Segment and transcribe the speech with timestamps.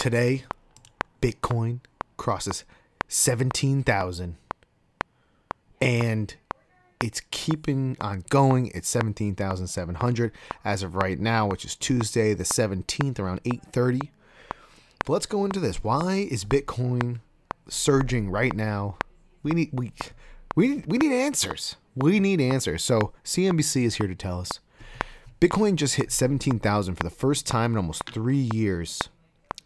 [0.00, 0.44] today,
[1.20, 1.80] Bitcoin
[2.16, 2.64] crosses
[3.08, 4.36] 17,000
[5.82, 6.34] and
[7.02, 8.70] it's keeping on going.
[8.74, 10.32] It's 17,700
[10.64, 14.10] as of right now, which is Tuesday the 17th around 8:30.
[15.04, 15.84] But let's go into this.
[15.84, 17.20] Why is Bitcoin
[17.68, 18.96] surging right now?
[19.42, 19.92] We need we
[20.56, 21.76] we we need answers.
[21.94, 22.82] We need answers.
[22.82, 24.60] So CNBC is here to tell us.
[25.40, 29.10] Bitcoin just hit 17,000 for the first time in almost 3 years.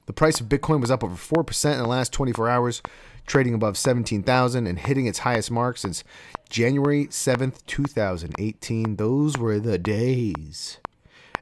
[0.06, 2.82] The price of Bitcoin was up over 4% in the last 24 hours,
[3.26, 6.04] trading above 17,000 and hitting its highest mark since
[6.48, 8.96] January 7th, 2018.
[8.96, 10.78] Those were the days.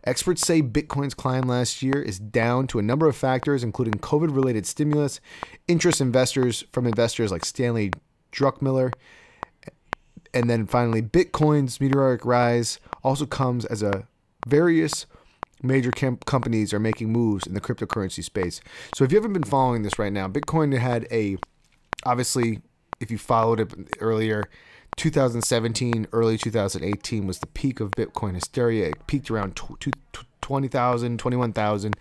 [0.04, 4.34] Experts say Bitcoin's climb last year is down to a number of factors, including COVID
[4.34, 5.20] related stimulus,
[5.68, 7.92] interest investors from investors like Stanley
[8.32, 8.92] Druckenmiller,
[10.34, 14.06] and then finally, Bitcoin's meteoric rise also comes as a
[14.47, 15.06] various
[15.62, 18.60] major companies are making moves in the cryptocurrency space.
[18.94, 21.36] So if you haven't been following this right now, Bitcoin had a
[22.04, 22.60] obviously
[23.00, 24.44] if you followed it earlier
[24.96, 29.58] 2017 early 2018 was the peak of bitcoin hysteria it peaked around
[30.41, 31.97] 20,000 21,000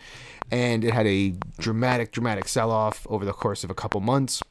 [0.52, 4.42] and it had a dramatic dramatic sell off over the course of a couple months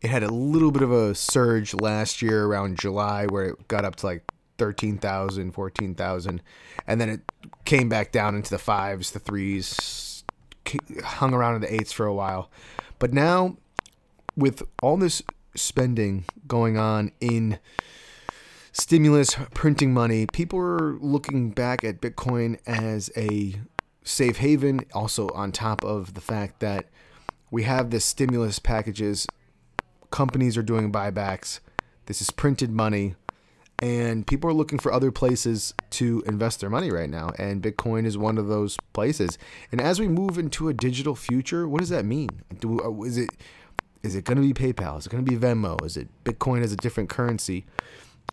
[0.00, 3.84] it had a little bit of a surge last year around July where it got
[3.84, 4.22] up to like
[4.58, 6.42] 13,000, 14,000.
[6.86, 7.20] And then it
[7.64, 10.24] came back down into the fives, the threes,
[11.02, 12.50] hung around in the eights for a while.
[12.98, 13.56] But now,
[14.36, 15.22] with all this
[15.56, 17.58] spending going on in
[18.72, 23.60] stimulus, printing money, people are looking back at Bitcoin as a
[24.02, 24.80] safe haven.
[24.92, 26.86] Also, on top of the fact that
[27.50, 29.26] we have this stimulus packages,
[30.10, 31.60] companies are doing buybacks.
[32.06, 33.14] This is printed money
[33.80, 38.04] and people are looking for other places to invest their money right now and bitcoin
[38.04, 39.38] is one of those places.
[39.70, 42.28] And as we move into a digital future what does that mean?
[42.60, 43.30] Do, uh, is it
[44.02, 44.98] is it going to be paypal?
[44.98, 45.84] Is it going to be venmo?
[45.84, 47.66] Is it bitcoin as a different currency?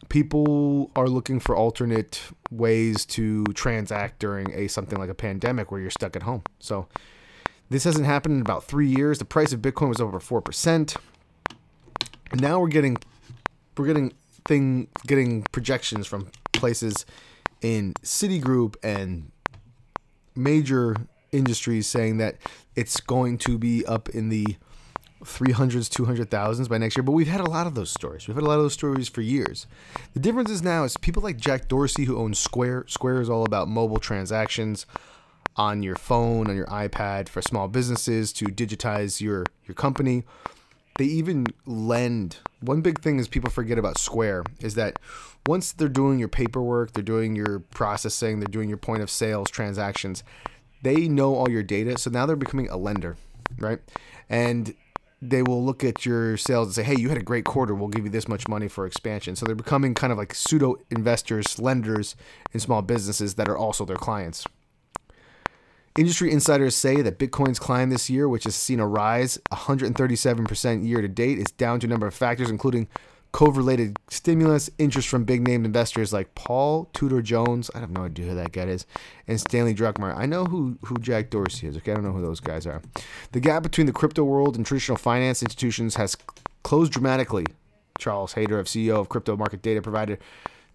[0.09, 5.81] People are looking for alternate ways to transact during a something like a pandemic where
[5.81, 6.43] you're stuck at home.
[6.59, 6.87] So
[7.69, 9.17] this hasn't happened in about three years.
[9.17, 10.95] The price of bitcoin was over 4%
[12.33, 12.97] now we're getting
[13.77, 14.13] we're getting
[14.45, 17.05] thing getting projections from places
[17.61, 19.31] in Citigroup and
[20.35, 20.95] major
[21.31, 22.37] industries saying that
[22.75, 24.55] it's going to be up in the
[25.23, 27.03] 300s, 200,000s by next year.
[27.03, 28.27] But we've had a lot of those stories.
[28.27, 29.65] We've had a lot of those stories for years.
[30.13, 32.85] The difference is now is people like Jack Dorsey who owns Square.
[32.87, 34.85] Square is all about mobile transactions
[35.55, 40.23] on your phone, on your iPad for small businesses to digitize your your company
[40.97, 42.37] they even lend.
[42.61, 44.99] One big thing is people forget about Square is that
[45.45, 49.49] once they're doing your paperwork, they're doing your processing, they're doing your point of sales
[49.49, 50.23] transactions,
[50.81, 51.97] they know all your data.
[51.97, 53.17] So now they're becoming a lender,
[53.59, 53.79] right?
[54.29, 54.73] And
[55.21, 57.73] they will look at your sales and say, hey, you had a great quarter.
[57.73, 59.35] We'll give you this much money for expansion.
[59.35, 62.15] So they're becoming kind of like pseudo investors, lenders
[62.53, 64.45] in small businesses that are also their clients.
[65.97, 71.01] Industry insiders say that Bitcoin's climb this year, which has seen a rise 137% year
[71.01, 72.89] to date, is down to a number of factors, including
[73.31, 77.71] COVID related stimulus, interest from big name investors like Paul Tudor Jones.
[77.73, 78.85] I have no idea who that guy is.
[79.25, 80.17] And Stanley Druckenmiller.
[80.17, 81.77] I know who, who Jack Dorsey is.
[81.77, 82.81] Okay, I don't know who those guys are.
[83.31, 86.17] The gap between the crypto world and traditional finance institutions has
[86.63, 87.45] closed dramatically.
[87.97, 90.19] Charles Hayter, of CEO of Crypto Market Data, provided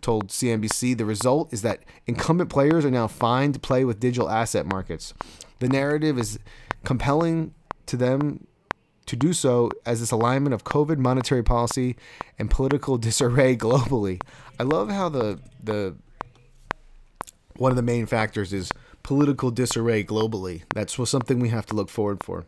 [0.03, 4.31] told CNBC the result is that incumbent players are now fine to play with digital
[4.31, 5.15] asset markets.
[5.59, 6.39] The narrative is
[6.85, 7.55] compelling
[7.87, 8.47] to them
[9.07, 11.97] to do so as this alignment of COVID monetary policy
[12.39, 14.23] and political disarray globally.
[14.59, 15.97] I love how the the
[17.57, 18.71] one of the main factors is
[19.03, 20.63] political disarray globally.
[20.75, 22.47] That's something we have to look forward for.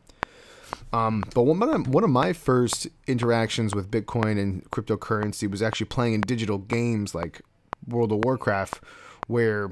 [0.92, 5.86] Um, but one of, one of my first interactions with Bitcoin and cryptocurrency was actually
[5.86, 7.42] playing in digital games like
[7.86, 8.80] World of Warcraft,
[9.26, 9.70] where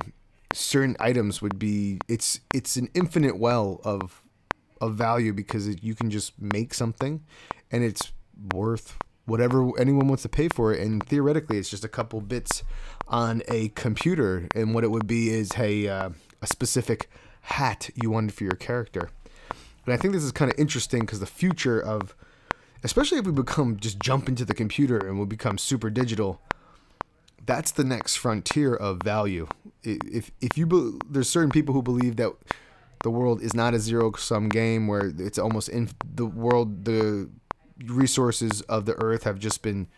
[0.52, 4.22] certain items would be it's it's an infinite well of
[4.80, 7.22] of value because it, you can just make something
[7.70, 8.12] and it's
[8.52, 8.96] worth
[9.26, 10.80] whatever anyone wants to pay for it.
[10.80, 12.64] And theoretically it's just a couple bits
[13.06, 14.48] on a computer.
[14.54, 16.10] And what it would be is hey uh,
[16.42, 17.10] a specific
[17.42, 19.10] hat you wanted for your character.
[19.86, 22.14] And I think this is kind of interesting because the future of,
[22.82, 26.40] especially if we become just jump into the computer and we become super digital,
[27.46, 29.48] that's the next frontier of value.
[29.82, 32.32] If if you be, there's certain people who believe that
[33.02, 37.30] the world is not a zero sum game where it's almost in the world the
[37.86, 39.88] resources of the earth have just been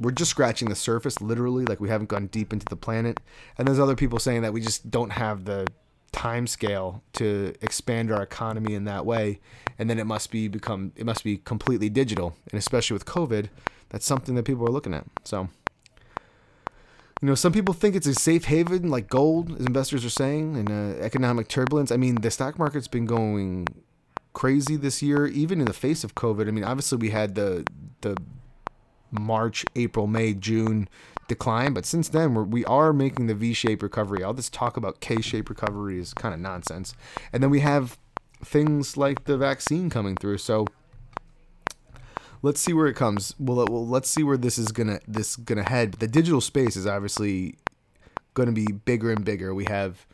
[0.00, 3.20] we're just scratching the surface literally like we haven't gone deep into the planet.
[3.56, 5.66] And there's other people saying that we just don't have the
[6.12, 9.40] time scale to expand our economy in that way.
[9.78, 12.36] And then it must be become it must be completely digital.
[12.50, 13.48] And especially with covid
[13.90, 15.04] that's something that people are looking at.
[15.24, 15.48] So
[17.22, 20.56] you know some people think it's a safe haven like gold as investors are saying
[20.56, 23.66] in uh, economic turbulence i mean the stock market's been going
[24.32, 27.64] crazy this year even in the face of covid i mean obviously we had the
[28.02, 28.16] the
[29.10, 30.88] march april may june
[31.28, 34.22] decline, but since then we're, we are making the V-shaped recovery.
[34.22, 36.94] All this talk about K-shaped recovery is kind of nonsense.
[37.32, 37.98] And then we have
[38.44, 40.38] things like the vaccine coming through.
[40.38, 40.66] So
[42.42, 43.34] let's see where it comes.
[43.38, 45.92] Well, well let's see where this is gonna this gonna head.
[45.94, 47.56] The digital space is obviously
[48.36, 49.52] going to be bigger and bigger.
[49.52, 50.06] We have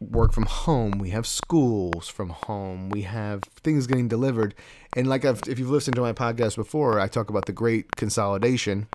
[0.00, 0.92] work from home.
[0.92, 2.88] We have schools from home.
[2.88, 4.54] We have things getting delivered.
[4.96, 7.96] And like I've, if you've listened to my podcast before, I talk about the great
[7.96, 8.88] consolidation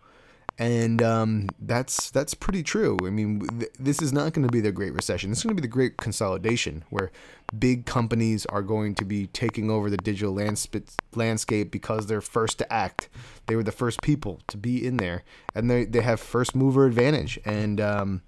[0.58, 2.98] and um, that's that's pretty true.
[3.04, 5.30] I mean, th- this is not going to be the Great Recession.
[5.30, 7.12] This is going to be the Great Consolidation, where
[7.56, 12.58] big companies are going to be taking over the digital landsp- landscape because they're first
[12.58, 13.08] to act.
[13.46, 15.22] They were the first people to be in there,
[15.54, 17.38] and they they have first mover advantage.
[17.44, 18.22] And um,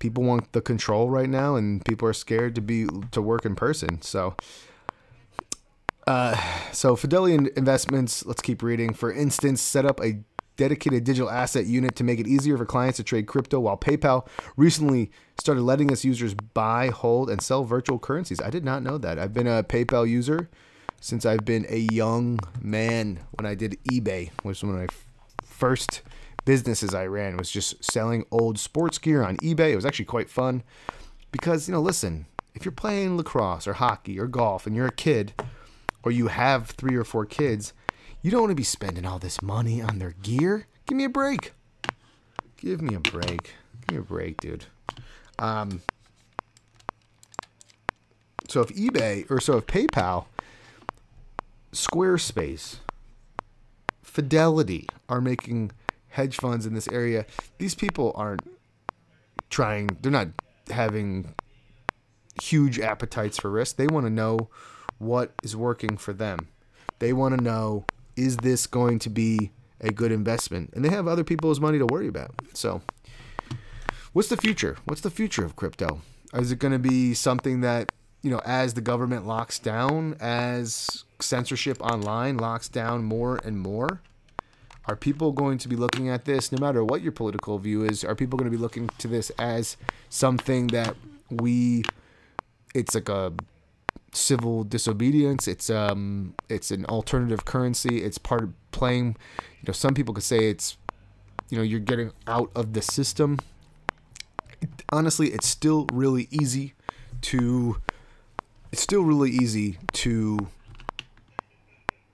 [0.00, 3.56] people want the control right now, and people are scared to be to work in
[3.56, 4.02] person.
[4.02, 4.36] So.
[6.06, 6.34] Uh,
[6.72, 8.94] so Fidelity Investments, let's keep reading.
[8.94, 10.20] For instance, set up a
[10.58, 14.28] dedicated digital asset unit to make it easier for clients to trade crypto, while PayPal
[14.56, 15.10] recently
[15.40, 18.42] started letting its users buy, hold, and sell virtual currencies.
[18.42, 19.18] I did not know that.
[19.18, 20.50] I've been a PayPal user
[21.00, 24.88] since I've been a young man when I did eBay, which was one of my
[25.42, 26.02] first
[26.44, 29.72] businesses I ran was just selling old sports gear on eBay.
[29.72, 30.64] It was actually quite fun
[31.30, 34.92] because, you know, listen, if you're playing lacrosse or hockey or golf and you're a
[34.92, 35.34] kid
[36.02, 37.72] or you have three or four kids,
[38.22, 40.66] you don't want to be spending all this money on their gear.
[40.86, 41.52] Give me a break.
[42.56, 43.54] Give me a break.
[43.86, 44.66] Give me a break, dude.
[45.38, 45.82] Um,
[48.48, 50.26] so if eBay or so if PayPal,
[51.72, 52.76] Squarespace,
[54.02, 55.70] Fidelity are making
[56.08, 57.24] hedge funds in this area,
[57.58, 58.42] these people aren't
[59.50, 59.90] trying.
[60.02, 60.28] They're not
[60.70, 61.34] having
[62.42, 63.76] huge appetites for risk.
[63.76, 64.48] They want to know
[64.98, 66.48] what is working for them.
[66.98, 67.84] They want to know
[68.18, 70.70] is this going to be a good investment?
[70.74, 72.34] And they have other people's money to worry about.
[72.52, 72.82] So,
[74.12, 74.76] what's the future?
[74.84, 76.02] What's the future of crypto?
[76.34, 77.92] Is it going to be something that,
[78.22, 84.02] you know, as the government locks down, as censorship online locks down more and more?
[84.86, 88.04] Are people going to be looking at this, no matter what your political view is,
[88.04, 89.76] are people going to be looking to this as
[90.08, 90.96] something that
[91.30, 91.84] we,
[92.74, 93.32] it's like a
[94.12, 95.48] civil disobedience.
[95.48, 98.02] It's um it's an alternative currency.
[98.02, 99.16] It's part of playing.
[99.60, 100.76] You know, some people could say it's
[101.50, 103.38] you know you're getting out of the system.
[104.60, 106.74] It, honestly, it's still really easy
[107.22, 107.80] to.
[108.72, 110.48] It's still really easy to.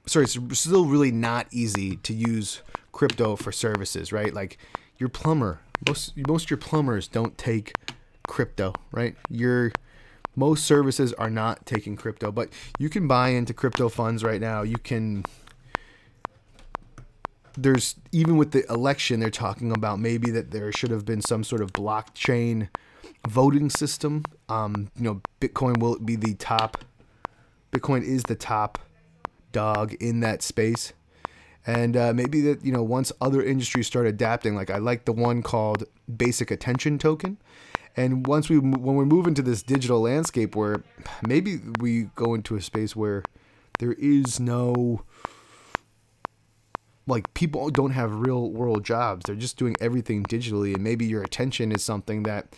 [0.06, 2.60] Sorry, it's still really not easy to use
[2.92, 4.34] crypto for services, right?
[4.34, 4.58] Like
[4.98, 7.72] your plumber, most most your plumbers don't take
[8.28, 9.16] crypto, right?
[9.28, 9.72] Your
[10.36, 12.48] most services are not taking crypto, but
[12.78, 14.62] you can buy into crypto funds right now.
[14.62, 15.24] You can
[17.56, 21.44] there's even with the election they're talking about maybe that there should have been some
[21.44, 22.68] sort of blockchain
[23.28, 24.24] voting system.
[24.48, 26.84] Um, you know, Bitcoin will be the top
[27.74, 28.78] Bitcoin is the top
[29.52, 30.92] dog in that space.
[31.66, 35.12] And uh, maybe that you know once other industries start adapting, like I like the
[35.12, 37.38] one called Basic Attention Token,
[37.96, 40.82] and once we when we move into this digital landscape where
[41.26, 43.22] maybe we go into a space where
[43.78, 45.02] there is no
[47.06, 49.24] like people don't have real world jobs.
[49.26, 50.74] They're just doing everything digitally.
[50.74, 52.54] And maybe your attention is something that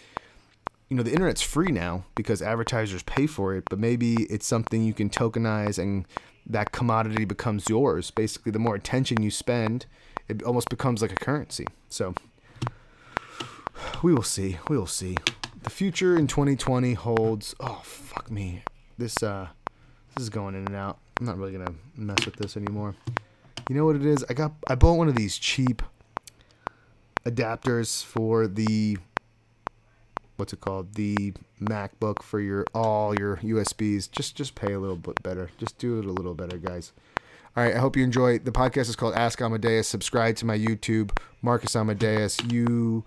[0.88, 3.64] you know the internet's free now because advertisers pay for it.
[3.68, 6.06] But maybe it's something you can tokenize and
[6.46, 8.10] that commodity becomes yours.
[8.10, 9.86] Basically the more attention you spend
[10.28, 11.66] it almost becomes like a currency.
[11.88, 12.14] So
[14.02, 14.58] we will see.
[14.68, 15.16] We will see.
[15.62, 17.54] The future in 2020 holds.
[17.60, 18.62] Oh fuck me.
[18.98, 19.48] This uh,
[20.14, 20.98] this is going in and out.
[21.18, 22.94] I'm not really gonna mess with this anymore.
[23.68, 24.24] You know what it is?
[24.28, 24.52] I got.
[24.68, 25.82] I bought one of these cheap
[27.24, 28.96] adapters for the
[30.36, 34.96] what's it called the macbook for your all your usbs just just pay a little
[34.96, 36.92] bit better just do it a little better guys
[37.56, 40.56] all right i hope you enjoy the podcast is called ask amadeus subscribe to my
[40.56, 41.10] youtube
[41.42, 43.02] marcus amadeus you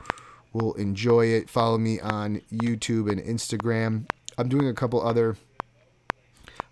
[0.54, 1.50] will enjoy it.
[1.50, 4.10] Follow me on YouTube and Instagram.
[4.38, 5.38] I'm doing a couple other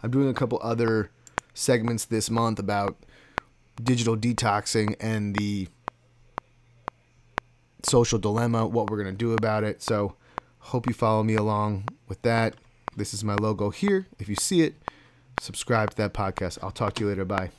[0.04, 1.10] I'm doing a couple other
[1.54, 2.98] segments this month about
[3.82, 5.68] digital detoxing and the
[7.84, 9.82] social dilemma, what we're going to do about it.
[9.82, 10.16] So
[10.68, 12.56] Hope you follow me along with that.
[12.94, 14.08] This is my logo here.
[14.20, 14.76] If you see it,
[15.40, 16.58] subscribe to that podcast.
[16.62, 17.24] I'll talk to you later.
[17.24, 17.52] Bye.